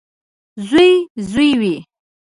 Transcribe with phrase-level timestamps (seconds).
[0.69, 0.91] •زوی
[1.29, 1.75] زوی وي.